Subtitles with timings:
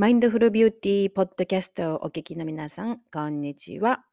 [0.00, 4.06] マインドフルビューティーポッドキャストをお聞きの皆さん、こんにちは。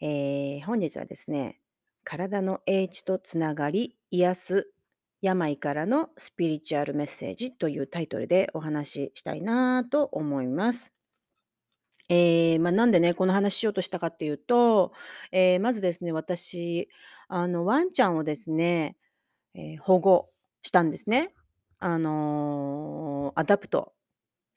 [0.00, 1.60] えー本日はですね、
[2.04, 4.72] 体の英知とつながり、癒す、
[5.20, 10.94] 病からのスピリチュアルメッセージというタイトルでお話ししたいなと思います。
[12.08, 14.94] えーまあ、なんでね、この話しようとしたかっていうと、
[15.32, 16.88] えーまずですね、私、
[17.28, 18.96] あの、ワンちゃんをですね、
[19.52, 20.30] えー保護
[20.62, 21.34] したんですね。
[21.78, 23.92] あのー adopt。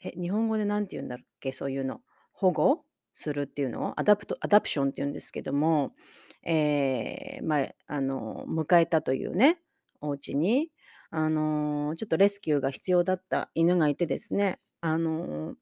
[0.02, 2.02] え、日本語で何て言うんだっけ、そういうの。
[2.34, 2.84] 保護
[3.14, 5.94] するっていうのを adopt adoption って言うんですけども、
[6.44, 9.60] えーまあ、あの、迎えたというね、
[10.02, 10.72] お家に、
[11.12, 15.55] あの、ちょっとレスキューが必要だった犬がいてですね、あの、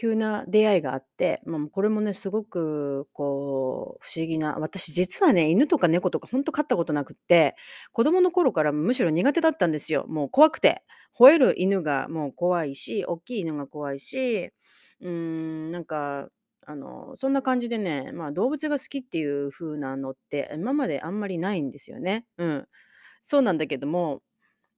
[0.00, 7.54] 急な出会いがあって、まあ、これもね、すごくこう不思議な私実はね、犬とか猫とかほんと飼ったことなくって、
[7.92, 10.06] 子供の頃からむしろ苦手だったんですよ。
[10.08, 10.82] もう怖くて。
[11.18, 14.52] 吠える犬がもう怖いし、おっきい犬が怖いし、
[15.00, 16.28] うーん、なんか、
[16.66, 22.26] あの、そんな感じでね、まあ、動物が好きっていう風なのって今まであんまりないんですよね。
[22.38, 22.68] うん。
[23.22, 24.22] そうなんだけども、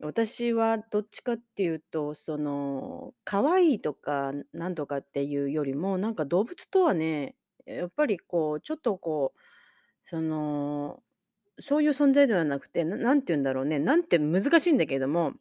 [0.01, 7.37] 私はどっちかっていうと、その、可愛いとかなんとかっていうよりも、なんか動物とはね、
[7.67, 9.41] やっぱりこうちょっとこう、
[10.07, 11.03] その、
[11.61, 15.35] そういう存在ではなくて、な何て言うんだろうね、なんて難しいんだけども、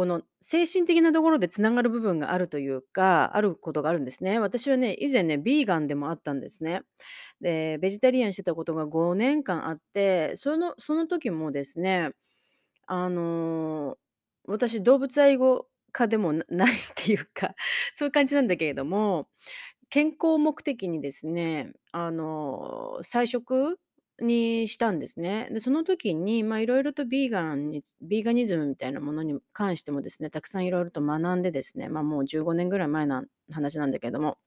[0.00, 4.38] この精神的なところでつながる部分があるというか、あることがあるんですね。
[4.38, 6.80] 私はね、以前ね、ビーガンでもあったんですね。
[7.42, 12.12] で、ベジタリアンしてたことが5年間あって、そのその時もですね、
[12.86, 13.98] あの、
[14.46, 17.54] 私動物愛護家でもないっていうか、
[17.94, 19.28] そういう感じなんだけれども、
[19.90, 23.78] 健康目的にですね、あの、菜食
[24.20, 25.48] にしたんですね。
[25.52, 34.38] で、その時に、ま、色々とビーガンにビーガニズムみたいなものに関してもですね、たくさん色々と学んでですね、まあ、もう15年ぐらい前な話なんだけども。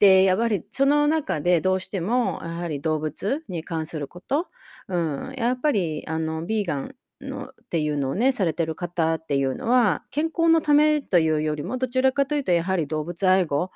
[0.00, 4.48] で、やっぱりその中でどうしても、やはり動物に関すること、
[4.88, 13.70] うん、やっぱりあのビーガンのっていうのをね、されてる方っていうのは、健康のためというよりも、どちらかというとやはり動物愛護、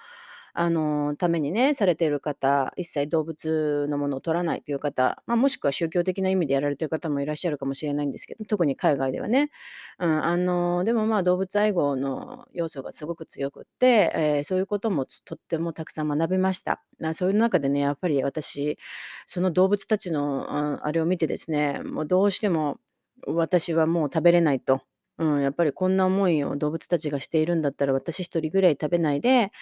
[0.55, 9.51] あの、ためにね、されている方、一切動物のものを取らないという方、ま、もしくは宗教的な意味でやられてる方もいらっしゃるかもしれないんですけど、特に海外ではね。
[9.99, 16.83] うん、あの、でも、まあ、動物愛護の要素がすごく強くって、ええ、そういうこともとってもたくさん学びました。
[16.99, 18.79] な、そういう中でね、やっぱり私、
[19.27, 22.79] その動物たちの、あれを見てですね、もうどうしても
[23.27, 24.83] 私はもう食べれないと。
[25.21, 29.53] うん、やっぱりこんな思いを動物たちがしているんだったら、私一人ぐらい食べないで、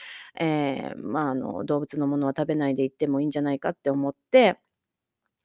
[0.41, 4.59] ええ、ま、あの、動物のものは食べないでいってもいいんじゃないかって思って、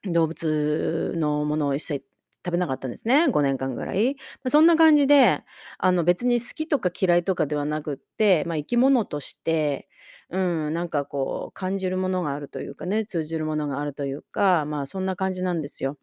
[0.06, 2.06] 動物のものを一切
[2.46, 4.18] 食べなかったんですね、5年間ぐらい。
[4.44, 5.44] ま、そんな感じで、
[5.80, 9.88] あの、別に好きとか嫌いとかではなくって、ま、生き物として、
[10.30, 15.98] うん、なんかこう感じるものがあるというかね、通じるものがあるというか、まあ、そんな感じなんですよ。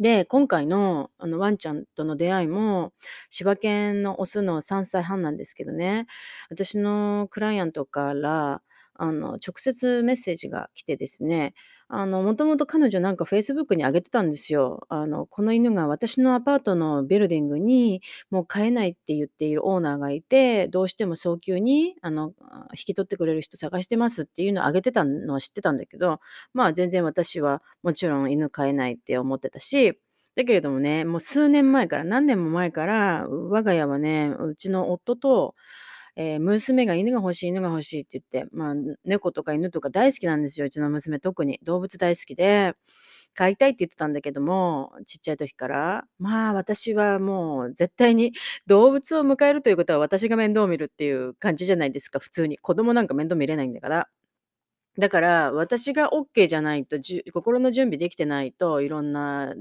[0.00, 2.92] で、今回の、あの、ワンちゃんとの出会いも、
[3.28, 6.06] 柴犬のオスの3歳半なんですけどね、
[6.50, 8.62] 私のクライアントから、
[9.00, 11.54] あの、直接メッセージが来てですね、
[11.88, 14.86] あの、もともと彼女なんかフェイスブックに上げてたんですよ。
[14.90, 22.34] あの、この犬が私のアパートのビルディングに、もう飼えないって言っているオーナーがいて、どうしても早急に、あの、
[22.74, 26.20] 引き取ってくれる人探してますっていうのを上げてたのは知ってたんだけど、
[26.52, 29.98] まあ、全然私はもちろん犬飼えないって思ってたし、
[30.36, 35.54] だけれどもね、もう数年前から、何年も前から、我が家はね、うちの夫と、
[36.20, 38.74] ええ、娘が犬が欲しい犬が欲しいって言って、まあ、
[39.06, 41.58] 猫とか犬とか大好きなんですよ、うちの娘特に。
[41.62, 42.74] 動物大好きで、
[43.34, 46.04] 飼いたいって言ってたんだけども、ちっちゃい時から。
[46.18, 48.32] まあ、私はもう絶対に
[48.66, 52.58] 動物を迎えるということは私が面倒を見るっていう感じじゃないですか、普通に。
[52.58, 54.08] 子供なんか面倒見れないんだから。
[54.98, 59.54] だから、私がオッケーじゃないと、じ心の準備できてないと、いろんな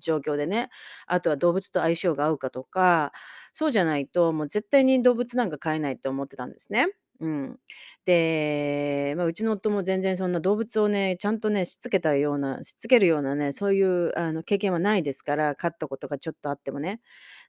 [0.00, 0.70] 状況でね、
[1.06, 3.12] あとは動物と相性が合うかとか、
[3.54, 6.88] そうじゃないと、もう絶対に動物なんか飼えないって思ってたんですね。
[7.20, 7.58] うん。
[8.04, 17.00] で、まあ、うちの夫も全然そんな動物をね、ちゃんとね、しつけたようなしつけるようなね、そういうあの経験はないですから、飼ったことがちょっとあってもね。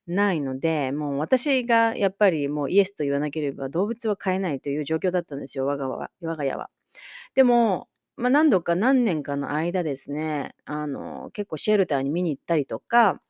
[0.08, 6.70] ないので、もう私がやっぱりもうイエスと言わなければ動物は飼えないという状況だったんですよ、我がは我が家は。
[7.36, 13.22] でも、まあ、何度か何年かの間ですね、あの、結構シェルターに見に行ったりとか、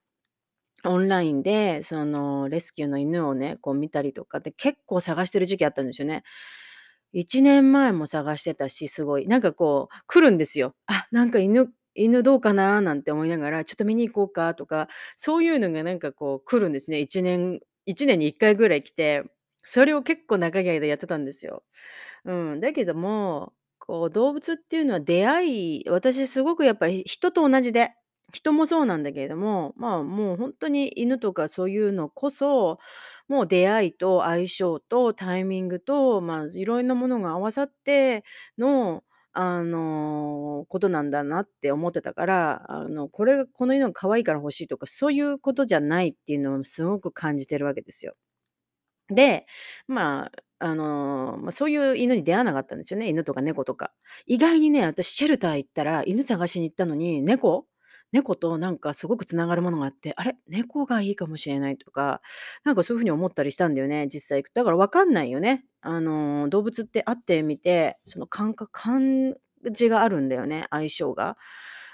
[0.86, 6.24] オンラインでそのレスキューの犬をね、こう見たりとかで結構探してる時期あったんですよね。
[7.14, 9.28] 1年前も探してたし、すごい。
[9.28, 10.76] なんかこう来るんですよ。
[10.88, 12.82] あ、なんか犬犬どうかな？
[12.82, 14.54] なんて思いながら、ちょっと見に行こうか？
[14.56, 17.00] とか、そういうのがなんかこう来るんですね。
[17.00, 19.24] 1年1年に1回ぐらい来て、
[19.64, 21.64] それを結構長い間やってたんですよ。
[22.26, 27.92] うん、だけども、こう動物っていうのは出会い私すごくやっぱり人と同じで、
[28.34, 32.80] 人もそうなんだけれども、まあ、もうほんとに犬とかそういうのこそ、
[33.28, 38.24] もう出会いと相性とタイミングと、まあ、いろんなものが合わさって
[38.58, 48.16] の、あの、ことなんだなって思ってたから、あの、これがこの犬が可愛いから欲しいとか、そういうことじゃないっていうのをすごく感じてるわけですよ。
[49.10, 49.46] で、
[49.88, 53.94] まあ、あの、ま、そういう犬に出会わなかったんですよね、犬とか猫とか。
[54.26, 57.68] 意外にね、私シェルター行ったら、犬探しに行ったのに、猫
[58.12, 62.22] 猫となんかすごく繋がるものがあって、あれ、猫がいいかもしれないとか、
[62.64, 65.66] なんかそういう風に思ったりしたんだよね、実際だから分かんないよね。
[65.82, 69.34] あの、動物って会ってみて、その感覚感
[69.72, 71.38] じがあるんだよね、相性が。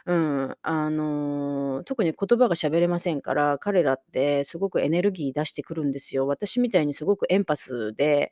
[0.07, 6.27] うん、あの、特に言葉が喋れませんから、彼らってすごくエネルギー出してくるんですよ。
[6.27, 8.31] 私みたいにすごくエンパスで、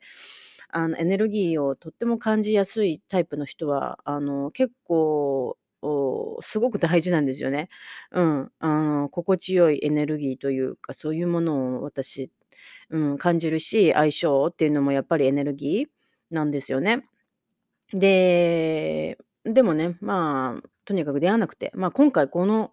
[0.70, 5.56] あの、エネルギーをとっても感じやすいタイプの人は、あの、結構、
[6.42, 7.68] すごく大事なんですよね。
[8.12, 12.30] うん、あの、心地よいエネルギーというか、そういうものを私、
[12.90, 17.04] うん、感じるし、相性っていうのもやっぱりエネルギーなんですよね。
[17.92, 22.72] で、でもね、まあ、とにかく出会わなくて、まあ、今回この、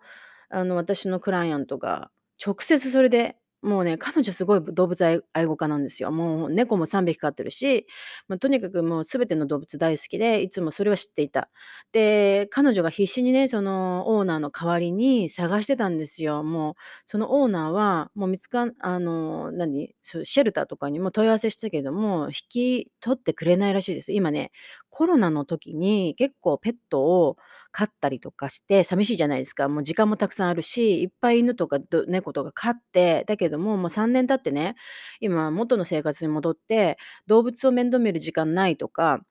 [0.50, 2.12] あの、私のクライアントが
[2.45, 3.38] 直接それで、
[3.68, 6.12] もうね、彼女すごい動物愛愛護家なんですよ。
[6.12, 7.86] もう猫も3匹飼ってるし、
[8.28, 11.50] ま、とにかくもう全ての動物大好きで、いつもそれは知っていた。
[11.92, 16.44] で、彼女が必死にね、そのオーナーの代わりに探してたんですよ。
[16.44, 16.74] もう、
[17.06, 24.14] そのオーナーは、もう見つかんあの、何、シェルターとかにも問い合わせしたけども、引き取ってくれないらしいです。
[24.14, 24.52] 今ね、
[24.90, 27.38] コロナの時に結構ペットを
[27.77, 29.69] 飼ったりとかして寂しいじゃないですか。
[29.69, 31.77] もう時間もたくさんあるし、いっぱい犬とか
[32.07, 34.75] 猫とか飼って、だけども、もう3年経ってね、
[35.19, 36.97] 今元の生活に戻って、
[37.27, 39.21] 動物を面倒見る時間ないとか、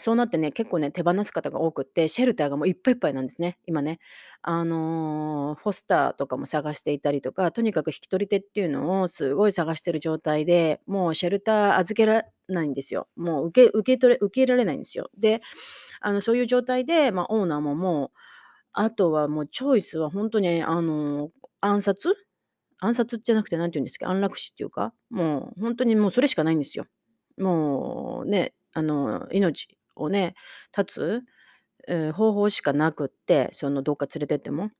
[0.00, 3.98] そうなってね、結構ね、手放す方が多くって、シェルターがもういっぱいいっぱいなんですね、今ね。
[4.42, 13.08] あの、フォスターとかも探していたりとか、とにかく引き取り手っていうのをすごい探してる状態で、もうシェルター預けられないんですよ。
[13.16, 15.10] もう受け受け取れ受け入れられないんですよ。
[15.18, 15.40] で、
[16.00, 18.10] あの、そういう状態で、ま、オーナーももう、
[18.72, 21.30] あとはもうチョイスは本当に、あの、
[21.60, 22.14] 暗殺？
[22.80, 26.86] 暗殺じゃなくて何て言うんですか、安楽死っていうか、もう本当にもうそれしかないんですよ。
[27.38, 30.34] もうね、あの、命をね、
[30.76, 31.22] 絶つ、
[31.88, 34.70] え、方法しかなくって、そのどっか連れてっても。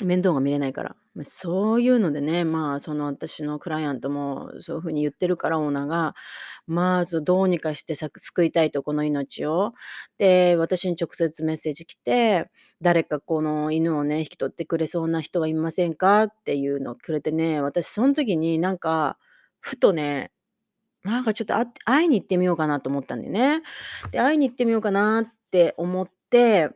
[0.00, 0.96] 面倒が見れないから。
[1.14, 6.14] ま、そういうのでね、まあ、その私のクライアントもそういう風に言ってるから、オーナーが、
[6.66, 9.74] まあ、どうにかしてさ救いたいと、この命を。
[10.18, 12.50] で、私に直接メッセージ来て、
[12.80, 19.18] 「誰かこの犬をね、引き取ってくれそうな人はいませんか？」っていうのをくれてね、私そん時になんか、
[19.60, 20.32] ふとね、
[21.04, 21.54] なんかちょっと、
[21.86, 23.62] 会いに行ってみようかなと思ったんだよね。
[24.12, 26.70] で、会いに行ってみようかなって思って、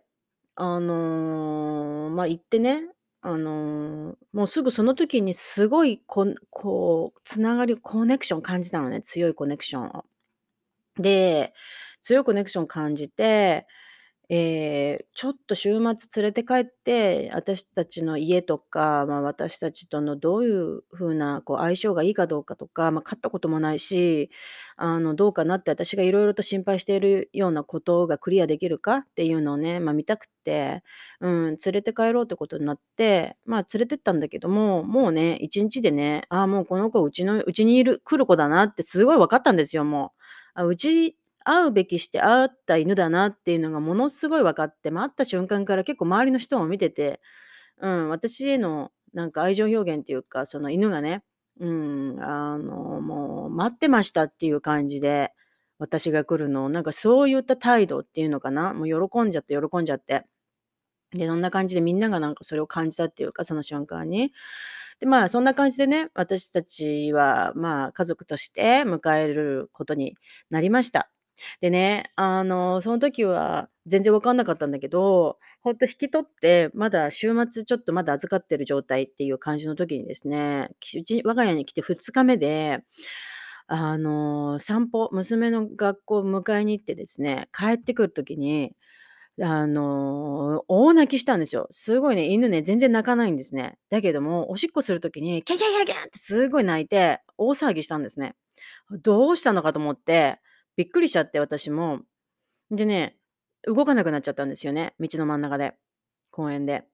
[0.56, 2.88] あの、まあ、行ってね、
[3.28, 10.04] あの、もうすぐその時にすごいこんこう、繋がりコネクション感じたのね、強いコネクションを。
[10.98, 11.54] で、
[12.02, 13.66] 強いコネクション感じて、
[14.28, 24.30] ええ、ちょっと週末連れて帰って、私たちの家とか、ま、私たちとのどういう風な相性がいいかどうかとか、ま、飼ったこともないし、
[24.76, 30.82] あの、どうかなって私が色々と心配しているようなことがクリアできるかっていうのをね、ま、見たくて、
[31.20, 40.12] うん、連れて帰ろうってことになって、まあ、連れてったんだけども、もうね、1日でね、ああ、もうこの子うちのうちにいる来る子だなってすごい分かったんですよ、も
[40.58, 40.66] う。
[40.68, 41.16] うち
[41.46, 47.20] 飼うべきして会った犬だなっていうのがものすごい分かって、ま、会った瞬間から結構周りの人も見てて、
[47.80, 51.22] うん、私へのなんか愛情表現っていうか、その犬がね、
[51.60, 55.32] うん、あの、もう待ってましたっていう感じで、
[55.78, 60.24] 私が来るのを、なんかそういった態度っていうのかな、もう喜んじゃって喜んじゃって。
[61.12, 64.32] で、そんな感じでみんながなんかそれを感じたっていうか、その瞬間に。
[65.00, 70.16] で、まあ、そんな感じでね、私たちは、まあ、家族として迎えることに
[70.50, 71.10] なりました。
[71.60, 82.80] でね、あの、その時は全然分かんなかったんだけど、ほんと引き取って、まだ週末ちょっとまだ預かってる状態っていう感じの時にですね、うち我が家に来て2日目で、
[83.68, 88.72] あの、散歩娘の学校を迎えに行ってですね、帰ってくる時に、
[89.42, 91.68] あの、大泣きしたんですよ。
[91.70, 93.78] すごいね、犬ね、全然泣かないんですね。
[93.90, 98.34] だけども、おしっこする時に、キャキャキャキャってすごい泣いて、大騒ぎしたんですね。
[98.90, 100.40] どうしたのかと思って、
[100.76, 102.00] びっくりしちゃって、私も。
[102.70, 103.16] でね、
[103.66, 105.74] 動かなくなっちゃったんですよね、道の真ん中で、
[106.30, 106.84] 公園で。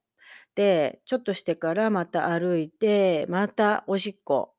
[0.55, 4.53] で、ちょっとしてからまた歩いて、またおしっこ、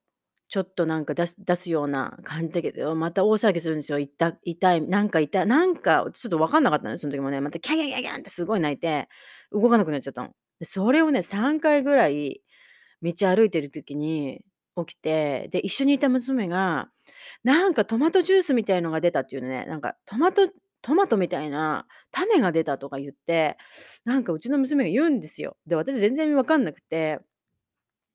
[0.49, 3.99] ちょっとなんか出す出すような感じだけど、また大騒ぎするんですよ。
[3.99, 7.41] いった痛い、なんか痛いなんかちょっと分かんなかったのよ、その時もね。
[7.41, 9.09] またキャギャギャギャンってすごい泣いて、
[9.53, 10.31] 動かなくなっちゃったの。
[10.59, 12.43] で、それをね、3回ぐらい
[13.03, 14.43] 道歩いてる時に
[14.77, 16.89] 起きて、で、一緒にいた娘が、
[17.45, 20.49] なんかトマトジュースみたいのが出たっていうね、なんかトマト
[20.83, 23.57] トマトみたいな種が出たとか言って、
[24.05, 25.57] なんかうちの娘が言うんですよ。
[25.67, 27.21] で、私全然分かんなくて、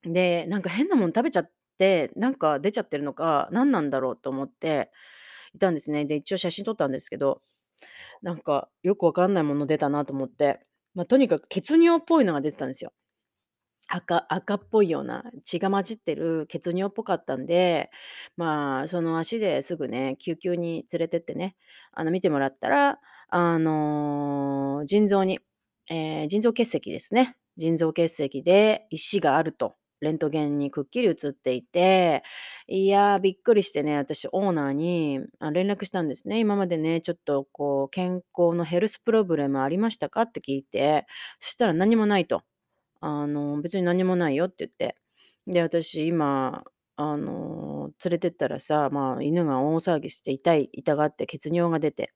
[0.03, 4.91] で、なんか変なもん食べちゃって、なんか出ちゃってるのか、何なんだろうと思って
[5.55, 6.05] いたんですね。
[6.05, 7.41] で、一応写真撮ったんですけど、
[8.24, 10.62] なんかよくわかんないもの出たなと思って、
[10.95, 12.91] ま、とにかく血尿っぽいのが出てたんですよ。
[13.89, 17.89] 赤赤っぽいような血が混じってる血尿っぽかったんで、
[18.38, 21.55] まあ、その足ですぐね、救急に連れてってね、
[21.91, 25.39] あの、見てもらったら、あの、腎臓に、
[25.89, 27.36] えー腎臓結石ですね。
[27.58, 32.24] 腎臓結石で石があると、レントゲンにくっきり写っていて、
[32.67, 36.39] いやー、びっくりしてね、私オーナーに、あ、連絡したんですね。
[36.39, 40.22] 今までね、ちょっとこう健康のヘルスプロブレムありましたか？
[40.24, 41.05] って聞いて、
[41.39, 42.43] そしたら何もないと。
[43.01, 44.95] あの、別に何もないよって言って。
[45.47, 46.63] で、私今、
[46.95, 52.11] あの、連れてったらさ、まあ、犬が大騒ぎして痛い痛がって血尿が出て、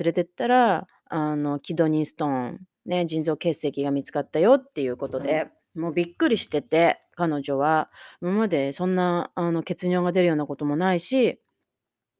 [0.00, 7.90] 連れてったら、あの、キドニーストーン、ね、腎臓結石が見つかったよっていうことで、もうびっくりしてて、彼女は。
[8.22, 11.40] 今までそんな、あの、血尿が出るようなこともないし、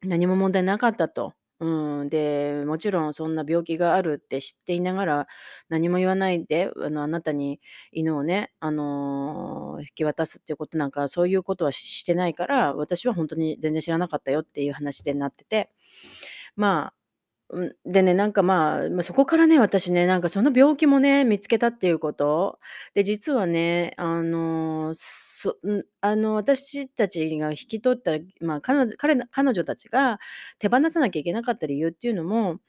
[0.02, 1.34] 何も問題なかったと。
[1.60, 5.26] うん、で、もちろんそんな病気があるって知っていながら、
[5.68, 7.60] 何も言わないで、あの、あなたに
[7.92, 15.70] 犬をね、あの、引き渡すっていうことなんか、そういうことはしてないから、私は本当に全然知らなかったよっていう話でなってて。
[16.56, 16.94] まあ、
[17.50, 22.58] うん、でね、なんか、まあ、そこからね、私ね、なんかその病気もね、見つけたっていうこと。
[22.94, 30.18] で、実はね、あの、そん、あの、私たちが引き取ったまあ、彼女彼彼女たちが
[30.58, 32.60] 手放さなきゃいけなかった理由っていうのも、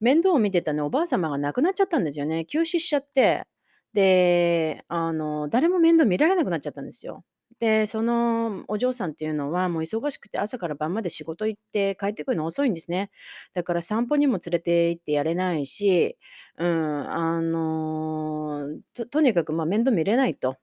[0.00, 2.44] 面倒を見てたね、おばあ様が亡くなっちゃったんですよね。
[2.44, 3.44] 急死しちゃって。
[3.92, 7.24] で、あの、誰も面倒見られなくなっちゃったんですよ。
[7.60, 13.10] で、そのお嬢さんっていうのは、もう忙しくて朝から晩まで仕事行って帰ってくるの遅いんですね。
[13.54, 16.16] だから散歩にも連れて行ってやれないし、
[16.58, 20.56] うん、あの、ととにかく、ま、面倒見れないと。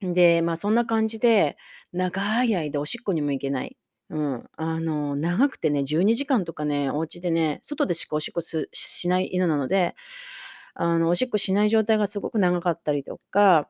[0.00, 1.56] で、まあ、そんな感じで、
[1.92, 3.76] 長い間おしっこにも行けない。
[4.10, 9.94] うん、あの、長くてね、12時間とかね、お家でね、外でしかおしっこすしない犬なので、
[10.74, 13.68] あの、おしっこしない状態がすごく長かったりとか、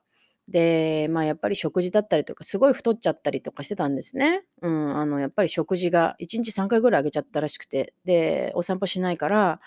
[0.49, 4.45] で、まあ、やっぱり食事だったりとか、すごい太っちゃったりとかしてたんですね。
[4.63, 9.61] うん、あの、やっぱり食事が1日3回ぐらいあげちゃったらしくて、で、お散歩しないから、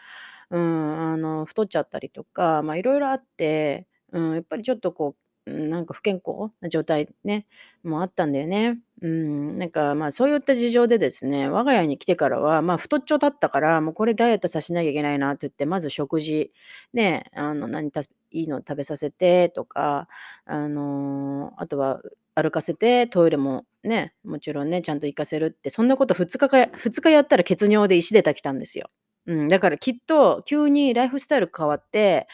[0.50, 7.46] うん、あの、太っちゃったりとか、ま、色々あって、うん、やっぱりちょっとこう、うん、なんか不健康な状態ね、
[7.84, 8.80] もあったんだよね。
[9.02, 16.52] うん、なんか、まあ、そういった事情でですね、我が家に来てからは、まあ、太っちょだったから、もうこれダイエットさせなきゃいけないなって言って、まず食事、
[16.94, 20.08] ね、あの、何たいいの食べさせてとか、
[20.46, 22.02] あの、あとは
[22.36, 28.90] 歩かせて、トイレもね、もちろんね、ちゃんと行かせるって、そんなこと2日か2日やったら血尿で石出たきたんですよ。
[29.28, 32.28] うん、だからきっと急にライフスタイル変わって、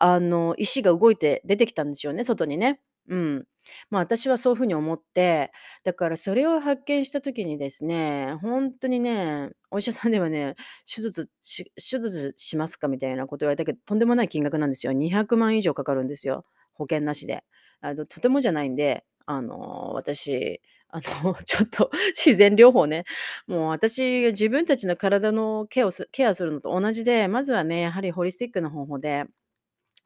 [0.00, 2.80] あの、石が動いて出てきたんですよね、外にね。
[3.08, 3.46] うん。
[3.90, 5.52] まあ、私はそういう風に思って、
[5.84, 10.56] だからそれを発見した時にですね、ほんとにね、お医者さんではね、
[10.92, 12.88] 手術し手術しますか？
[12.88, 14.92] みたいなこと言われたけど、とんでもない金額なんですよ。
[14.92, 16.44] 200万以上かかるんですよ、
[16.74, 17.44] 保険なしで。
[17.80, 23.04] あの、とてもじゃないんで、あの、私、あの、 ちょっと自然療法ね、
[23.46, 29.24] もう私、自分たちの体のケアをケアするのと同じで、まずはね、やはりホリスティックな方法で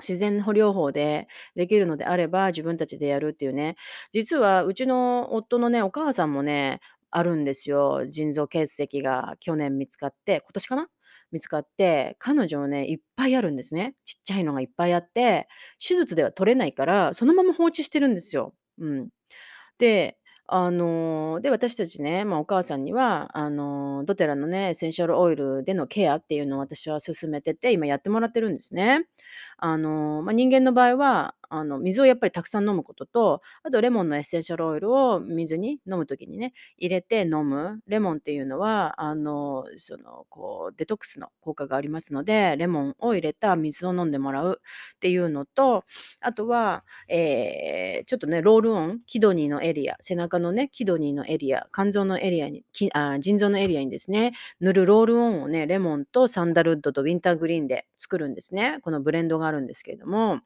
[0.00, 3.76] 自然療法でできるのであれば、自分たちでやるっていうね。
[4.12, 8.07] 実はうちの夫のね、お母さんもね、あるんですよ。
[8.07, 10.88] 腎臓結石が去年見つかって、今年かな？
[11.33, 13.95] 見つかって、彼女はね、いっぱいあるんですね。
[14.05, 15.49] ちっちゃいのがいっぱいあって、
[15.87, 18.55] 手術では取れないから、そのまま放置してるんですよ。
[18.78, 19.09] うん。
[19.78, 20.19] で、
[20.50, 29.07] あの、で、私たちね、まあ、お母さんには、あの、ドテラのね、エッセンシャルオイルでのケアっていうのを私は進めてて、今やってもらってるんですね。
[29.59, 37.81] あの、まあ、人間の場合は、あの、水をやっぱりたくさん飲むことと、あとレモンのエッセンシャルオイルを水に飲む時にね、入れて飲む。
[37.87, 44.61] レモンっていうのは、あの、その、こう、デトックスの効果がありますので、レモンを入れた水を飲んでもらう
[44.97, 45.85] っていうのと、
[46.21, 58.78] あとは、えーちょっとね、ロールオン、キドニーのエリア、背中のね、キドニーのエリア、肝臓のエリアに、きあ、腎臓のエリアにですね、塗るロールオンをね、レモンとサンダルウッドとウィンターグリーンで作るんですね。
[58.83, 60.40] このブレンドがあるんですけれども、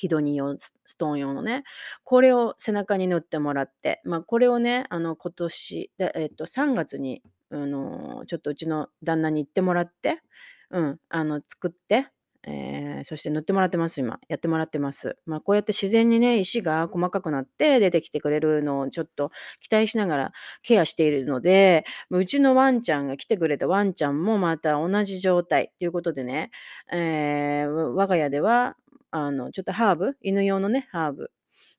[0.00, 1.62] キドニー用ストーン用のね、
[2.04, 10.22] これを背中に塗ってもらって、まあ、これをね、あの、今年、でえっと、3月に、あの、ちょっとうちの旦那に行ってもらって、
[10.70, 12.06] うん、あの、作って、
[12.46, 14.18] えーそして塗ってもらってます、今。
[14.28, 15.16] やってもらってます。
[15.26, 19.30] まあ、こうやって自然にね、石が細かくなって出てきてくれるのをちょっと
[19.60, 26.50] 期待しながらケアしているので、うちのワンちゃんが来てくれたワンちゃんもまた同じ状態ということでね、
[26.92, 28.76] えー我が家では、
[29.10, 31.30] あの、ちょっとハーブ、犬用のね、ハーブ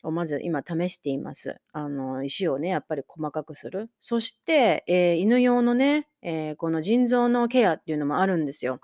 [0.04, 1.60] をまず今試しています。
[1.72, 3.90] あの、石をね、やっぱり細かくする。
[4.00, 8.80] そして、えー犬用のね、えーこの腎臓のケアっていうのもあるんですよ。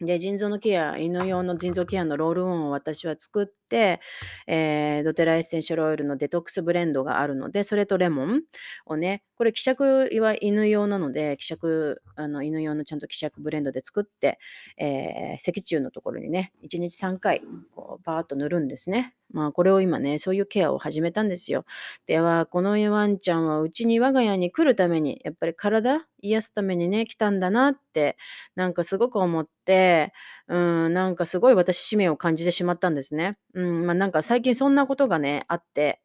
[0.00, 8.42] で、腎臓のケア、犬用の腎臓ケアのロールオンを私は作っ、えードテラエッセンシャルオイルのデトックスブレンドがあるので、それとレモン
[8.86, 14.38] をね、これ希釈は犬用なので、希釈、あの犬用のちゃんと希釈ブレンドで作って、
[14.76, 17.42] えー脊柱のところにね、1日3回、
[17.74, 19.14] こう、バーッと塗るんですね。
[19.32, 21.64] まあ、これを今ね、そういうケアを始めたんですよ。
[22.06, 28.16] では、このワンちゃんはうちに我が家に来るために、やっぱり体癒すためにね、来たんだなって、
[28.56, 30.12] なんかすごく思って、
[30.52, 33.38] うん、なんかすごい私使命を感じてしまったんですね。
[33.54, 36.00] うん、まあなんか最近そんなことがね、あって、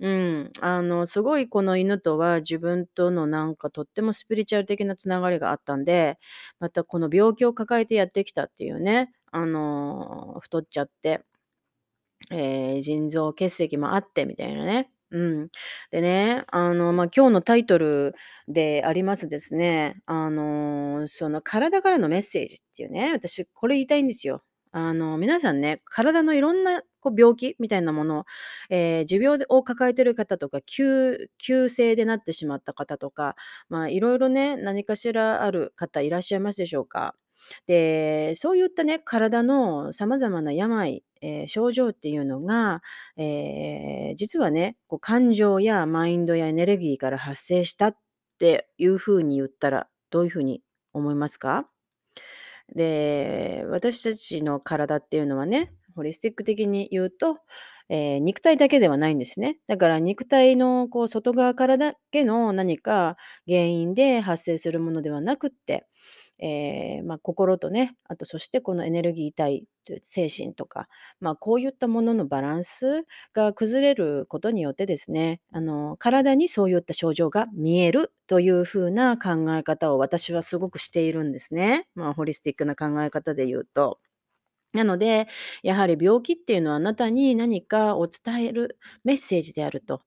[0.00, 6.18] うん、あの、すごいこの犬とは自分とのなんかとってもスピリチュアル的なつながりがあったんで、
[6.60, 11.22] またこの病気を抱えてやってきたっていうね、あの、太っちゃって、
[12.30, 14.90] えー腎臓結石もあってみたいなね。
[15.10, 15.48] うん。
[15.92, 18.14] でね、あの、ま、今日のタイトル
[18.48, 24.42] でありますですね、あの、その体からのメッセージっていうね、私これ言いたいんですよ。
[24.72, 28.24] あの、皆さんね、体のいろんなこう病気みたいなもの、
[28.68, 33.36] えー持病を抱えてる方とか、急急性でなってしまった方とか、
[33.68, 37.14] まあ、いろいろね、何かしらある方いらっしゃいますでしょうか。
[37.66, 42.82] で、そういったね、体の様々な病、えー症状っていうのが、
[43.16, 47.96] えー実はね、こう感情やマインドやエネルギーから発生したっ
[48.38, 50.62] ていうふうに言ったら、どういうふうに
[50.92, 51.68] 思いますか？
[52.74, 57.38] で、私たちの体っていうのはね、ホリスティック的に言うと、
[57.88, 59.58] えー肉体だけではないんですね。
[59.68, 65.86] だから肉体のこう外側からだけの何か原因で発生するものではなくって、
[66.38, 69.64] えーまあ、心とね、あとそしてこのエネルギー体、
[70.02, 70.88] 精神とか、
[71.20, 81.86] まあ、こういったもののバランスが崩れることによってですね、あの体にそういった症状が見えるというふうな考え方を私はすごくしているんですね。
[81.94, 83.98] まあ、ホリスティックな考え方で言うと。
[84.72, 85.26] なので、
[85.62, 90.02] やはり病気っていうのはあなたに何かを伝えるメッセージであると。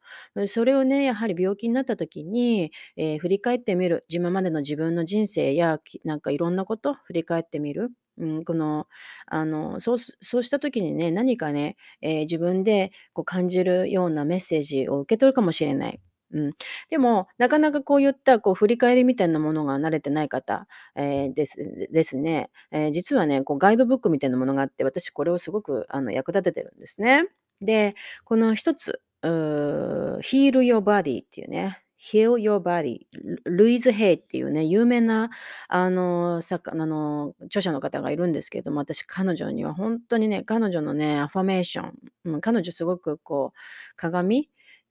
[0.48, 4.06] それをね、やはり病気になった時に、えー振り返ってみる。
[4.10, 7.90] 今までの自分の人生や、なんかいろんなこと振り返ってみる。
[8.18, 8.88] うん、この、
[9.28, 16.00] あの、そうそうした時にね、何かね、えー自分でこう感じるようなメッセージを受け取るかもしれない。
[16.32, 16.52] うん、
[16.90, 21.58] でも、なかなかこういったこう振り返りみたいなものが慣れてない方、えーです
[21.92, 27.26] ですね、えー実はね、こうガイドブックみたいなものがあって、私これをすごくあの役立ててるんですね。
[27.62, 30.20] で、この一つ、Heal
[30.62, 33.08] Your Body っていうね、Heal Your Body、
[33.44, 35.30] ルイズ・ヘイっていうね、有名な
[35.68, 41.94] あの作あの著者の方がいるんですけれども、私彼女には本当にね、彼女のね、アファメーション、
[42.26, 43.58] うん、彼女すごくこう、
[43.98, 44.50] 鏡、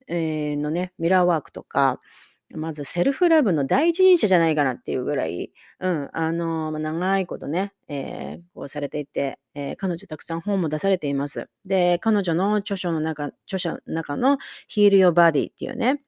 [0.09, 2.01] えーのね、ミラーワークとか、
[2.55, 11.49] まずセルフラブの第一人者じゃないかなっていうぐらい、うん、あの、ま、長いことね、えーこうされていて、えー彼女たくさん本も出されています。
[11.66, 14.38] で、彼女の著書の中著者の中の
[14.75, 16.01] Heal Your Body っていうね、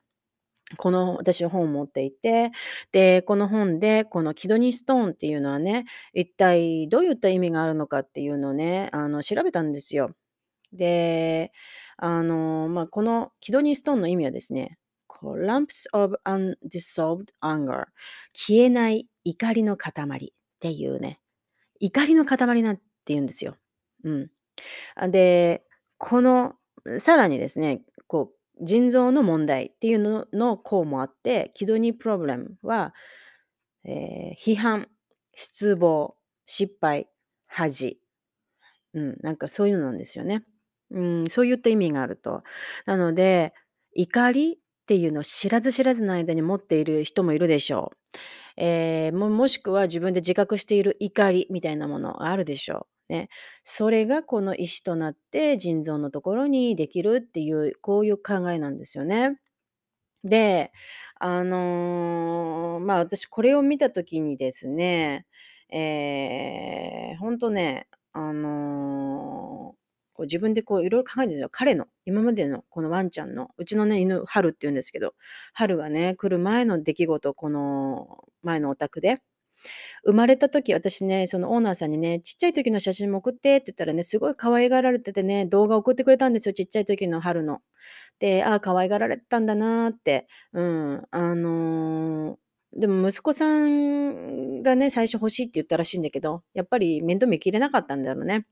[0.76, 2.52] この私は本を持っていて、
[2.92, 5.84] で、この本で、このキドニーストーンっていうのはね、
[6.14, 10.12] 一体どういった意味があるのかっていうのをね、あの、調べたんですよ。
[10.72, 11.52] で、
[12.02, 14.78] あの、まあ、このキドニーストーンの意味はですね、
[15.22, 17.84] lumps of undissolved anger
[18.32, 20.28] 消えない怒りの塊っ
[20.60, 21.20] ていうね、
[21.78, 23.56] 怒りの塊なんて言うんですよ。
[24.04, 24.30] うん。
[25.10, 25.64] で、
[25.98, 26.54] この
[26.98, 32.94] さらにですね、こう腎臓の問題っていうのの項もあって、キドニープロブレムは、
[33.84, 34.88] えー批判、
[35.34, 37.08] 失望、失敗、
[37.46, 38.00] 恥。
[38.94, 40.44] うん、なんかそういうのなんですよね。
[40.90, 42.42] うん、そういった意味があると。
[42.86, 43.54] なので、
[43.94, 48.18] 怒りっていうのを知らず知らずの間に持っている人もいるでしょう。
[48.56, 53.12] えーももしくは自分で自覚している怒りみたいなものがあるでしょう。
[53.12, 53.28] ね。
[53.64, 59.38] それがこの石となって腎臓のところにできるっていう、こういう考えなんですよね。
[60.24, 60.72] で、
[61.18, 65.26] あの、まあ、私これを見た時にですね、
[65.72, 68.50] えーほんとね、あの、
[69.49, 69.49] こ
[70.20, 71.48] こう自分でこういろいろ考えてるんですよ。
[71.50, 75.14] 彼の、今までのこのワンちゃんの、うちのね、犬、春って言うんですけど、
[75.54, 79.22] 春がね、来る前の出来事、この前のお宅で、
[80.04, 87.60] 生まれた時、私ね、そのオーナーさんにね、ちっちゃい時の写真も送ってって言ったらね、すごい可愛がられててね、動画送ってくれたんですよ、ちっちゃい時の春の。
[88.18, 90.28] で、ああ、可愛がられてたんだなーって。
[90.52, 92.36] うん、あのー
[92.72, 98.46] でも息子さんがね、最初欲しいって言ったらしいんだけど、やっぱり面倒見きれなかったんだろうね。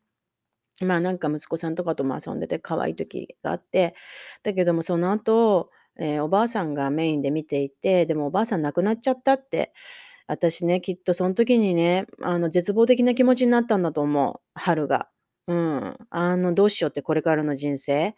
[0.85, 3.95] まあなんか息子さんとかとも遊んでて可愛い時があって、
[4.43, 9.73] だけどもその後、えーおばあさんがメインで見ていて、でもおばあさん亡くなっちゃったって
[10.27, 15.09] 私ね、きっとその時にね、あの、絶望的な気持ちになったんだと思う、春が。
[15.47, 15.97] うん。
[16.11, 18.15] あの、どうしようってこれからの人生。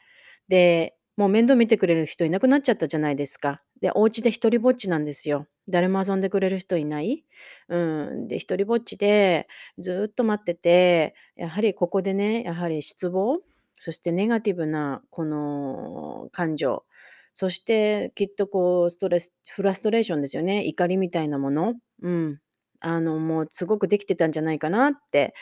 [0.48, 3.62] で、もう面倒見てくれる人いなくなっちゃったじゃないですか。
[3.80, 5.46] で、お家で一人ぼっちなんですよ。
[5.68, 7.24] 誰も遊んでくれる人いない。
[7.68, 8.28] うん。
[8.28, 13.40] で、一人ぼっちでずっと待ってて、やはりここでね、やはり失望、
[13.78, 16.84] そしてネガティブなこの感情、
[17.32, 20.64] そしてきっとこうストレス、フラストレーションですよね。
[20.66, 21.74] 怒りみたいなもの。
[22.02, 22.40] うん。
[22.80, 25.34] あの、もうすごくできてたんじゃないかなって、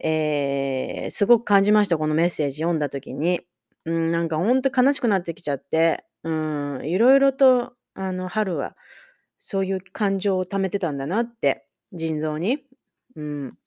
[0.00, 1.98] えーすごく感じました。
[1.98, 3.40] このメッセージ読んだ時に。
[3.86, 8.76] うん、なんかほんと悲しくなってきちゃって、うん、いろいろと、あの、春は
[9.38, 12.64] そういう感情を溜めてたんだなって、腎臓に。
[13.16, 13.58] うん。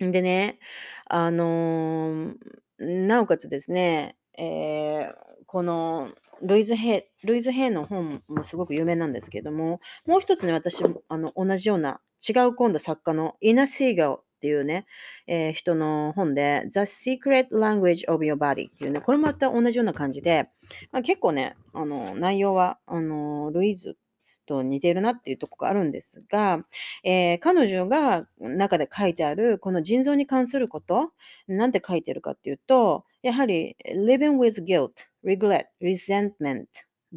[0.00, 0.58] でね、
[1.06, 2.34] あの、
[2.78, 5.14] なおかつですね、えー
[5.46, 14.84] このルイズ・ヘイルイズ・ヘイの本もすごく有名なんですけども、もう一つね、私あの同じような違う今度作家のイナ・シーガっていうね、
[15.26, 20.50] えー人の本で The Secret Language of Your Body っていうね、これもまた同じような感じで、
[20.92, 23.96] まあ、結構ね、あの内容はあのルイズ
[24.44, 26.66] と似てるなっていうとこがあるんですが、
[27.04, 31.12] えー彼女が中で書いてあるこの腎臓に関すること、
[31.48, 34.90] なんて書いてるかっていうと、やはり living with guilt,
[35.24, 36.66] regret, resentment,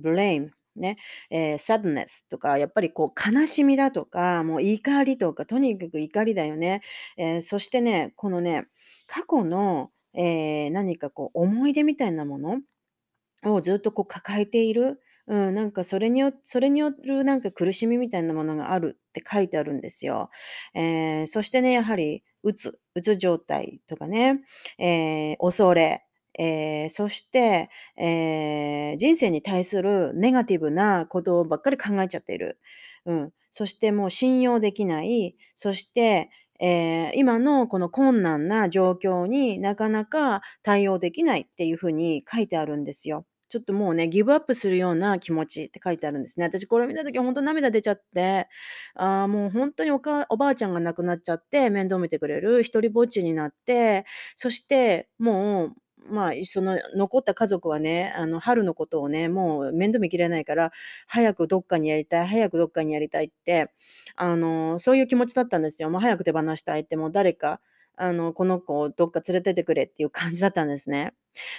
[0.01, 0.97] blame, ね、
[1.29, 6.81] えー sadness とか、やっぱりこう悲しみだとか、もう怒りとか、とにかく怒りだよね。
[7.17, 8.67] えーそしてね、このね、
[9.07, 12.61] 過去の、えー何かこう思い出みたいなもの
[13.45, 14.99] をずっとこう抱えている。
[15.29, 20.29] うん、なんかそれによそれによるなんか苦しみみたいなものがあるって書いてあるんですよ。
[20.73, 24.41] えーそしてね、やはり、うつ、うつ状態とかね、
[24.79, 26.05] えー恐れ、
[26.37, 32.59] えーそして、えー人生に対するネガティブなことばっかり考えちゃっている。
[33.05, 33.31] うん。
[33.51, 35.35] そしてもう信用できない。
[35.55, 43.25] そして、えー今のこの困難な状況になかなか対応できないっていうふうに書いてあるんですよ。
[43.49, 46.45] ちょっともうね、ギブアップするような気持ちって書いてあるんですね。
[46.47, 48.47] 私これ見た時本当涙出ちゃって、
[48.95, 55.73] ああ、もう本当におかおばあちゃんが亡くなっちゃって面倒見てくれる一人ぼっちになって、そしてもう、
[56.09, 60.71] まあ、その残った家族はね、あの春のことをね、もう面倒見きれないから、
[61.07, 63.71] 早くどっかにやりたい、早くどっかにやりたいって、
[64.15, 65.89] あの、そういう気持ちだったんですよ。
[65.89, 67.59] もう早く手放したいって、もう誰か、
[67.95, 71.13] あの、この子をどっか連れてってくれっていう感じだったんですね。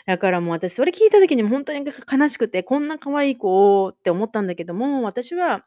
[0.06, 5.64] だからもう私それ聞いた時に本当に悲しくて、こんな可愛い子って思ったんだけども、私は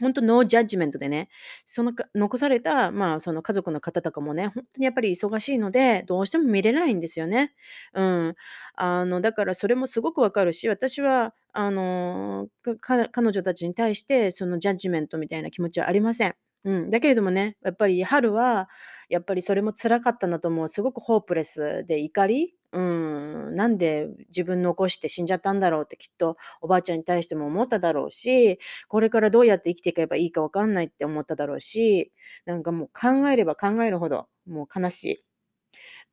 [0.00, 1.28] 本当ノージャッジメントでね、
[1.64, 7.54] その残された、まあ、その家族の方とかもね、本当にやっぱり忙しいので、どうしても見れないんですよね。
[7.94, 8.34] うん。
[8.74, 12.48] あの、だからそれもすごくわかるし、私は、あの、
[12.80, 16.49] 彼女たちに対してそのジャッジメントみたいな気持ちはありません。
[16.64, 16.90] うん。
[16.90, 18.68] だけれどもね、やっぱり春は、
[19.08, 20.68] やっぱりそれも辛かったんだと思う。
[20.68, 32.12] すごくホープレスで怒りうん、なんで自分残して死んじゃったんだろうってきっとおばあちゃんに対しても思っただろうし、これからどうやって生きていけばいいかわかんないって思っただろうし、
[32.46, 35.24] なんかもう考えれば考えるほど、もう悲しい。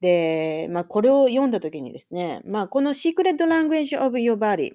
[0.01, 4.73] で、まあ、これを読んだ時にですね、まあ、この Secret Language of Your Body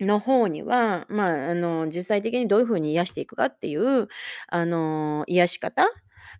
[0.00, 4.08] の方には、まあ、あの、実際的にどういう風に癒していくかっていう、
[4.48, 5.88] あの、癒し方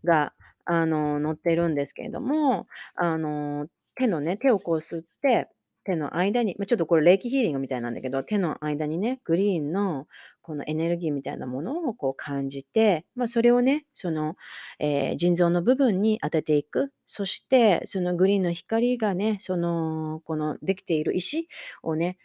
[0.05, 0.33] が、
[0.65, 5.49] あの、載ってるんですけれども、あの、手のね、手をこう吸って、
[5.85, 10.07] 手の間に、まあ、ちょっとこれ霊気ヒーリングみたいなんだけど、手の間にね、グリーンの
[10.43, 14.37] このエネルギーみたいなものをこう感じて、まあ、それをね、その、
[14.79, 16.93] えー腎臓の部分に当てていく。
[17.07, 21.49] そして、そのグリーンの光がね、その、このできている石
[21.83, 22.19] をね、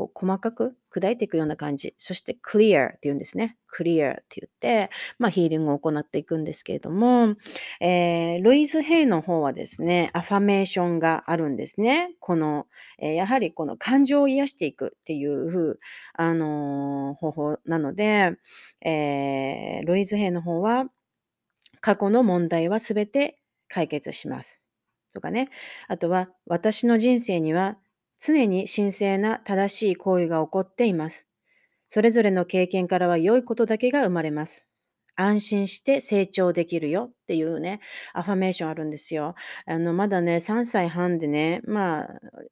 [0.00, 1.94] こう、細かく砕いていくような感じ。
[1.98, 3.58] そして、クリアって言うんですね。
[3.66, 7.36] クリアって言って、まあ、ヒーリングを行っていくんですけれども、
[7.80, 12.14] えールイズ・ヘイの方はですね、アファメーションがあるんですね。
[12.18, 12.66] この、
[12.98, 15.78] えーやはりこの感情を癒していくっていう、
[16.14, 18.32] あのー方法なので、
[18.80, 20.86] えールイズ・ヘイの方は、
[21.80, 24.64] 過去の問題はすべて解決します。
[25.12, 25.50] とかね。
[25.88, 27.78] あとは、私の人生には
[28.20, 31.28] 常に神聖な正しい行為が起こっています。
[31.88, 34.68] それぞれの経験からは良いことだけが生まれます。
[35.20, 37.80] 安心して成長できるよっていうね、
[38.12, 39.34] アファメーションあるんですよ。
[39.66, 42.08] あの、まだね、3歳半でね、まあ、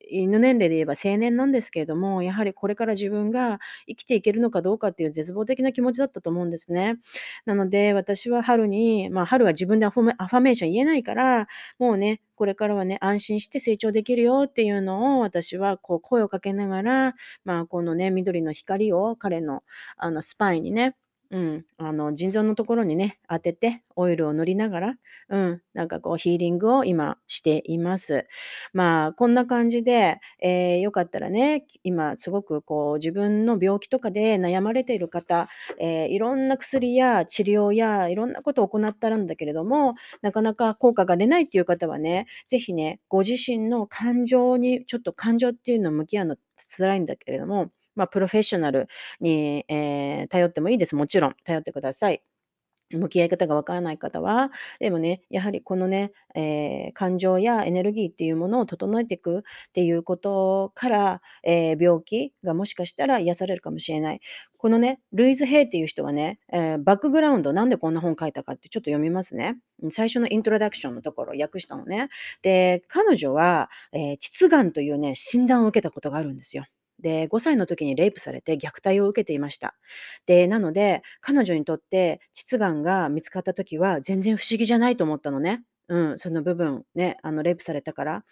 [0.09, 6.99] 犬年齢で言えば青年なんですけれども、やはりこれから自分が生きていけるのかどうかっていう絶望的な気持ちだったと思うんですね。
[7.45, 19.63] なので、私は春に、まあ、春は自分でアファメーション言えないから、もうね、これからはね、安心して成長できるよっていうのを私はこう声をかけながら、まあ、このね、緑の光を彼の
[19.97, 20.95] あのスパイにね、
[21.31, 24.95] うん、あの、腎臓のところにね、当てて、オイルを塗りながら、
[25.29, 28.27] うん、なんかこうヒーリングを今しています。
[28.73, 46.37] まあ、こんな感じで、えーよかったらね、今すごくこう自分の病気とかで悩まれている方、えーいろんな薬や治療やいろんなことを行ったらんだけれども、なかなか効果が出ないっていう方はね、ぜひね、ご自身の感情に、ちょっと感情っていうのを向き合うの
[46.79, 48.89] 辛いんだけれども、まあ、プロフェッショナル
[49.21, 50.97] に、えー頼ってもいいです。
[50.97, 52.23] もちろん、頼ってください。
[52.91, 64.21] 向き合い方がわからない方は、でもね、やはりこのね、えー感情やエネルギーっていうものを整えていくっていうことから、えー病気がもしかしたら癒されるかもしれない。
[64.57, 69.59] このね、ルイズ・ヘイっていう人はね、えーバックグラウンド、なんでこんな本書いたかってちょっと読みますね。
[69.91, 72.09] 最初のイントロダクションのところ訳したのね。
[72.43, 76.65] で、彼女は、えー膣がんというね、診断を受けたことがあるんですよ。
[77.01, 79.75] で、5歳の時にレイプされて虐待を受けていました。
[80.27, 85.63] で、なので、彼女にとって膣がんが見つかった時は全然不思議じゃないと思ったのね。
[85.91, 88.25] うん、その部分ね、あのレイプされたから。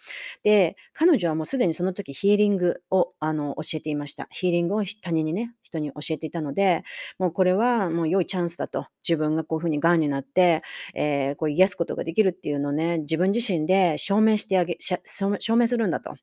[0.43, 4.27] で、彼女はもうすでにその時ヒーリングをあの教えていました。
[4.29, 6.83] ヒーリングを他人にね、人に教えていたので、
[7.17, 8.85] もうこれはもう良いチャンスだと。
[9.07, 10.61] 自分がこういうふうにがんになって、
[10.93, 16.13] えーこう癒すことができるっていうのをね、自分自身で証明してあげ、証明するんだと。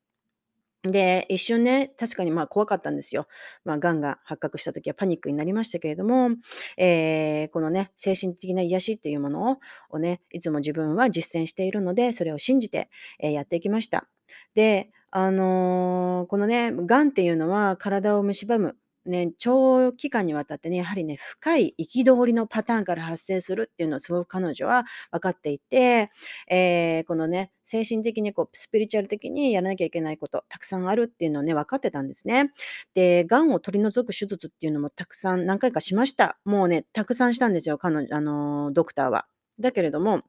[0.85, 3.27] で、一瞬ね、確かにまあ怖かったんですよ。
[3.65, 6.31] まあ、癌が発覚した時はパニックになりましたけれども、
[6.77, 9.59] えーこのね、精神的な癒しっていうもの
[9.91, 14.07] をね、いつも自分は実践しているので、それを信じて、えーやっていきました。
[14.55, 18.77] で、あのーこのね、癌っていうのは体を蝕む。
[19.07, 26.11] ね、長期間にわたってね、やはりね、深い憤りのパターンから発生するっていうのをすごく彼女は分かっていて、
[26.51, 32.53] えーこのね、精神的にこう、スピリチュアル的にやらなきゃいけないこと、たくさんあるっていうのをね、分かってたんですね。
[32.95, 36.39] で、癌を取り除く手術っていうのもたくさん何回かしました。
[36.45, 39.27] もうね、たくさんしたんですよ、彼女あのドクターは。
[39.61, 40.23] だけれども、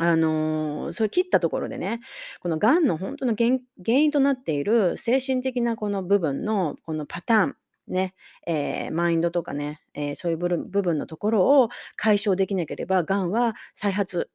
[0.00, 2.00] あのーそれ切ったところでね、
[2.40, 3.58] この癌の本当の原
[3.98, 7.56] 因となっている精神的なこの部分のこのパターン、
[7.88, 8.14] ね、
[8.46, 14.30] えーマインドとかね、えーそういう部分のところを解消できなければ、がんは再発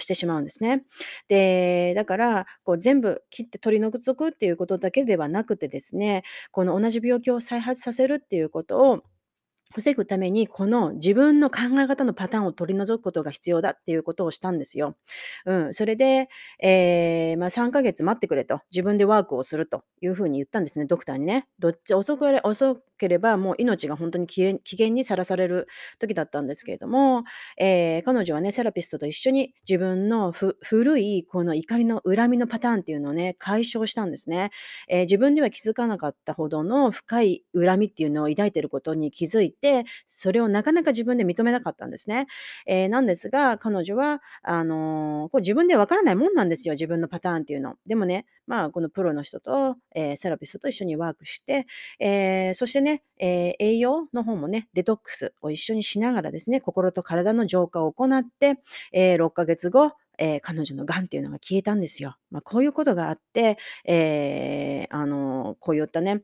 [0.00, 0.84] してしまうんですね。
[1.28, 9.02] で、だから、こう全部切って取り除くっていうことだけではなくてですね、この同じ病気を再発させるっていうことを
[9.74, 14.96] 防ぐために、この自分の考え方のパターンを取り除くことが必要だっていうことをしたんですよ。
[15.46, 16.28] うん、それで、
[16.62, 21.46] えーまあ、3ヶ月待ってくれと、自分でワークをするというふうに言ったんですね、ドクターにね。
[21.58, 25.66] どっち遅くれ遅ければ、もう命が本当に危険にさらされる
[25.98, 27.24] 時だったんですけれども、
[27.58, 34.50] えー彼女はね、セラピストと一緒に自分の古いこの怒りの恨みのパターンっていうのをね、解消したんですね。
[34.88, 42.26] えー自分では気づかなかったほどの深い恨みっていうのを抱いてることに気づいて、それをなかなか自分で認めなかったんですね。
[42.66, 47.76] えーなんですが、彼女は、あのこう自分でわからないもんなんですよ、自分のパターンっていうの。
[47.86, 51.66] でもね、まあ、このプロの人と、えーセラピストと一緒にワークして、
[52.00, 58.56] えーそしてね、えー栄養の方もね、デトックスを一緒にしながらですね、心と体の浄化を行って、
[58.92, 62.16] えー6ヶ月後、えー彼女の癌っていうのが消えたんですよ。
[62.30, 66.22] まあ、こういうことがあって、えーあのこういったね、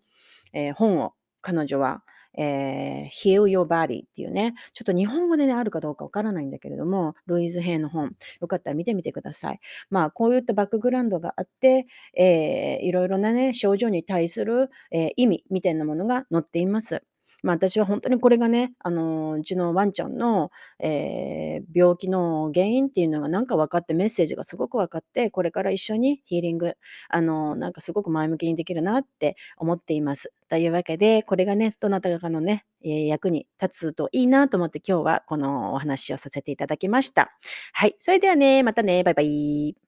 [0.52, 2.02] えー本を彼女は、
[2.36, 9.60] えー Heal Your Body っていうね、ちょっと日本語でね、あるかどうかわからないんだけれども、ルイズ・ヘイの本、よかったら見てみてください。
[9.90, 11.86] まあ、こういったバックグラウンドがあって、
[12.16, 17.02] えーいろいろなね、症状に対する、えー意味みたいなものが載っています。
[17.42, 26.74] まあ、私は本当にこれがね、あのうちのワンちゃんの、えー病気の原因っていうのがなんか分かって、メッセージがすごく分かって、これから一緒にヒーリング、
[27.08, 30.32] あのなんかすごく前向きにできるなって思っています。
[30.48, 37.32] というわけで、これがね、どなたかのね、え役に立つといいなと思って今日はこのお話をさせていただきました。
[37.72, 37.94] はい。
[37.98, 39.87] それではね、またね、バイバイ。